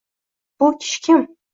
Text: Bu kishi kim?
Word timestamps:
Bu 0.59 0.73
kishi 0.79 1.01
kim? 1.09 1.27